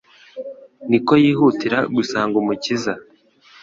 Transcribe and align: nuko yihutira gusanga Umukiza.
nuko 0.87 1.13
yihutira 1.23 1.79
gusanga 1.95 2.35
Umukiza. 2.41 2.93